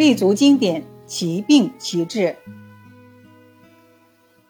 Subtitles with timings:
[0.00, 2.36] 立足经典，其病其治。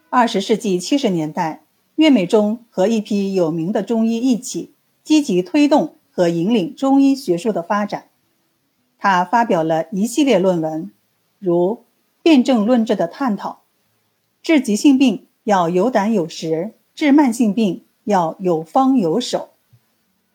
[0.08, 1.64] 二十世纪七十年代，
[1.96, 8.10] 岳美中和一批有名的中医一起，积极推动和引领中医学术的发展。
[8.96, 10.92] 他发表了一系列论文，
[11.40, 11.82] 如
[12.22, 13.62] 辩证论治的探讨，
[14.40, 19.48] 治急性病要有胆有识，治慢性病要有方有手，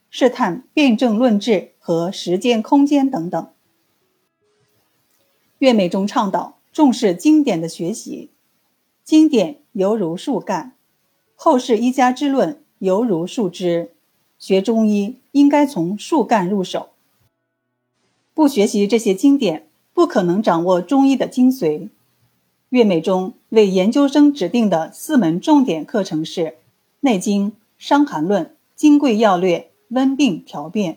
[0.09, 3.47] 试探辩证论治和时间空间等等。
[5.65, 8.29] 岳美中倡导重视经典的学习，
[9.04, 9.61] 经典。
[9.71, 10.74] 犹如树干，
[11.36, 13.89] 后世医家之论犹如树枝。
[14.38, 16.89] 学中医应该从树干入手。
[18.36, 21.89] 不学习这些经典，不可能掌握中医的精髓。
[22.69, 26.41] 岳美中为研究生指定的四门重点课程是
[27.00, 27.47] 《内经》
[27.79, 29.57] 《伤寒论》《金匮要略》
[29.88, 30.93] 《温病调变》。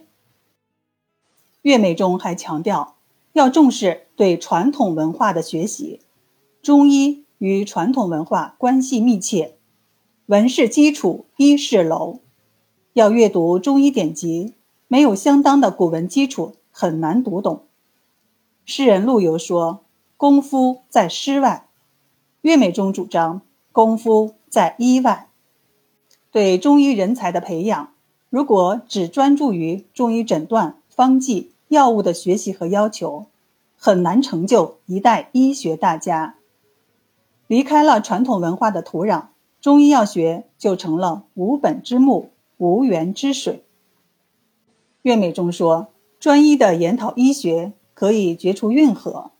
[1.62, 2.96] 岳美中还强调
[3.32, 6.00] 要重视对传统文化的学习，
[6.60, 7.24] 中医。
[7.40, 9.54] 与传统文化关系密切，
[10.26, 12.18] 文是基础，医是楼。
[12.94, 14.54] 要阅读中医典籍，
[14.88, 17.62] 没有相当的古文基础，很难读懂。
[18.64, 19.84] 诗人陆游说
[20.18, 21.68] ：“功夫在诗外。”
[22.42, 25.28] 岳美中主张功夫在医外。
[26.32, 27.92] 对中医人才的培养，
[28.30, 33.26] 如果只专注于中医诊断、方剂、药物的学习和要求，
[33.80, 36.34] 很难成就一代医学大家。
[37.46, 39.28] 离开了传统文化的土壤，
[39.60, 43.64] 中医药学就成了无本之木、无源之水。
[45.02, 49.30] 岳美中说：“专一的研讨医学可以绝除运河，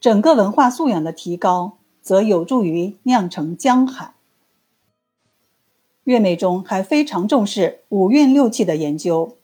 [0.00, 4.14] 整个文化素养的提高则有助于酿成江海。”
[6.04, 9.36] 岳美中还非常重视五运六气的研究。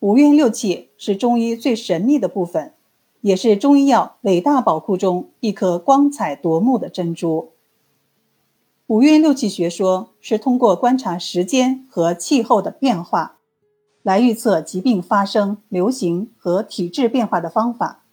[0.00, 2.74] 五运六气是中医最神秘的部分。
[3.26, 7.50] 也是中医药伟大宝库中一颗光彩夺目的珍珠。
[8.86, 13.38] 五运六气学说是通过观察时间和气候的变化，
[14.04, 18.04] 来预测疾病发生、流行和体质变化的方法，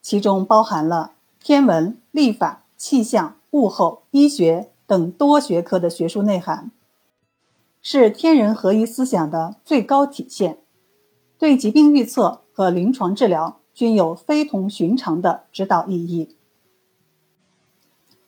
[0.00, 6.70] 其中包含了天文、历法、气象、物候、医学等多学科的学术内涵，
[7.82, 10.56] 是天人合一思想的最高体现，
[11.38, 13.59] 对疾病预测和临床治疗。
[13.80, 16.36] 均有非同寻常的指导意义。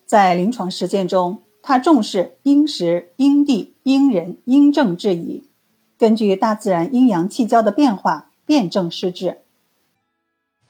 [0.07, 5.45] 在临床实践中，他重视因时、因地、因人、因症治宜，
[5.99, 9.43] 根据大自然阴阳气交的变化辨证施治。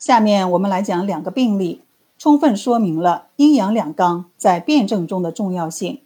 [0.00, 1.82] 下面我们来讲两个病例，
[2.18, 6.00] 充分说明了阴阳两纲在辨证中的重要性。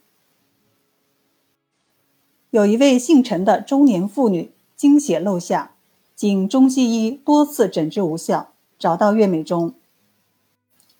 [2.50, 5.76] 有一位姓陈的中年妇女，经血漏下，
[6.14, 8.52] 经中西医多次诊治无效。
[8.78, 9.72] 找到岳美中，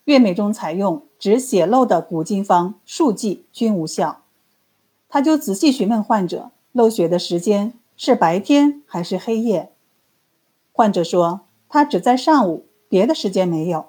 [0.04, 4.22] 岳美中采用止血漏的古今方数剂均无效，
[5.10, 9.72] 他就仔细询问患者漏血的时间是白天还是黑夜。
[10.72, 13.86] 患者说他只在上午，别的时间没有。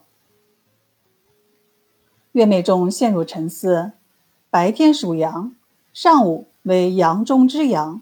[2.33, 3.93] 岳美中陷入沉思，
[4.49, 5.55] 白天属阳，
[5.93, 8.01] 上午为阳中之阳，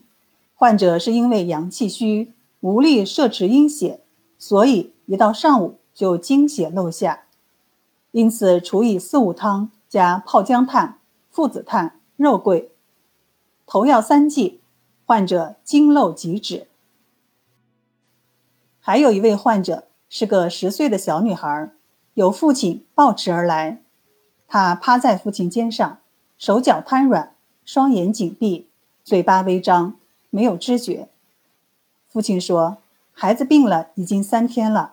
[0.56, 4.02] 患者是因为阳气虚，无力摄持阴血，
[4.40, 4.95] 所以。
[5.06, 7.26] 一到上午就经血漏下，
[8.12, 11.00] 因此除以四物汤加泡姜炭、
[11.30, 12.72] 附子炭、肉桂，
[13.68, 14.62] 头药三剂，
[15.06, 16.68] 患者经漏即止。
[18.80, 21.72] 还有一位患者是个十岁的小女孩，
[22.16, 23.82] 有父亲抱持而来，
[24.48, 26.00] 她趴在父亲肩上，
[26.38, 28.68] 手脚瘫软，双眼紧闭，
[29.04, 29.96] 嘴巴微张，
[30.32, 31.10] 没有知觉。
[32.08, 32.78] 父亲说。
[33.18, 34.92] 孩子病了已经三天了，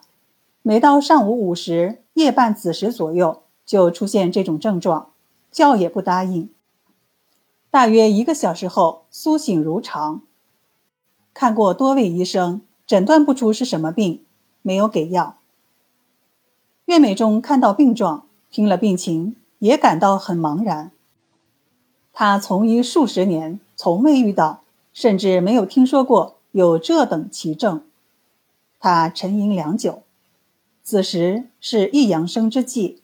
[0.62, 5.10] 每到上午午时、夜半子时左右就出现这种症状，
[5.50, 6.49] 觉也不答应。
[7.69, 10.22] 大约一个小时后苏醒如常。
[11.34, 14.22] 看过多位医生，诊断不出是什么病，
[14.63, 15.39] 没有给药。
[16.84, 20.92] 岳美中看到病状，听了病情，也感到很茫然。
[22.13, 24.60] 他从医数十年，从未遇到，
[24.92, 27.83] 甚至没有听说过有这等奇症。
[28.84, 30.03] 他沉吟良久，
[30.83, 33.01] 子时是一阳生之际，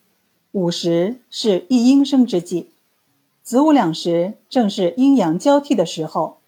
[0.51, 2.71] 午时是一阴生之际，
[3.45, 6.39] 子午两时正是阴阳交替的时候，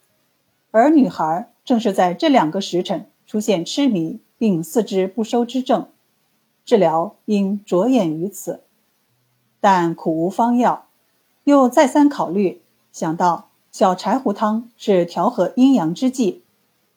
[0.73, 5.87] 而女孩正是在这两个时辰出现痴迷并四肢不收之症，
[6.65, 8.65] 治疗应着眼于此，
[9.61, 10.87] 但苦无方药，
[11.44, 12.61] 又再三考虑，
[12.91, 16.43] 想到小柴胡汤是调和阴阳之剂，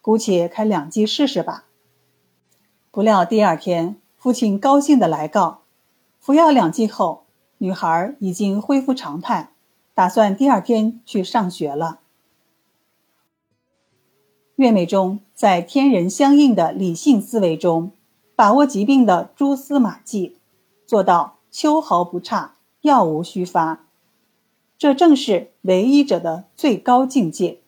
[0.02, 1.66] 姑且开两剂试试吧。
[2.94, 5.62] 不料第二天，父亲高兴地来告，
[6.20, 7.24] 服药两剂后，
[7.58, 9.50] 女孩已经恢复常态，
[9.96, 12.02] 打算第二天去上学了。
[14.58, 17.94] 岳美中在天人相应的理性思维中，
[18.36, 20.38] 把握疾病的蛛丝马迹，
[20.86, 23.88] 做到秋毫不差，药无虚发。
[24.78, 27.63] 这正是唯医者的最高境界。